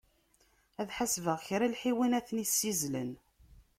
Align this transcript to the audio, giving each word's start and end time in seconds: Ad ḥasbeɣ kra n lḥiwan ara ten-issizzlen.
Ad 0.81 0.89
ḥasbeɣ 0.97 1.37
kra 1.47 1.65
n 1.67 1.71
lḥiwan 1.75 2.15
ara 2.17 2.27
ten-issizzlen. 2.27 3.11